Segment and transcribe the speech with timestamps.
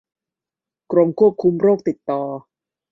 [0.91, 2.21] กรมควบคุมโรคติดต่อ